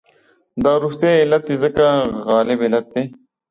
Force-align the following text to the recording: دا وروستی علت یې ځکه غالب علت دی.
دا 0.63 0.71
وروستی 0.77 1.13
علت 1.23 1.45
یې 1.51 1.55
ځکه 1.63 1.85
غالب 2.27 2.59
علت 2.65 2.85
دی. 2.93 3.03